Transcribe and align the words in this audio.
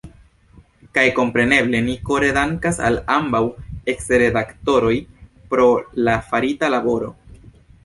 Kaj, 0.97 1.01
kompreneble, 1.19 1.81
ni 1.89 1.93
kore 2.07 2.31
dankas 2.37 2.79
al 2.89 2.97
ambaŭ 3.17 3.43
eksredaktoroj 3.95 4.97
pro 5.55 5.71
la 6.09 6.19
farita 6.33 6.75
laboro. 6.79 7.15